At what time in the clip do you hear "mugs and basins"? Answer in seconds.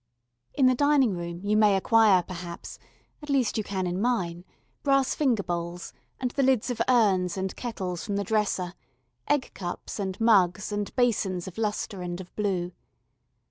10.19-11.47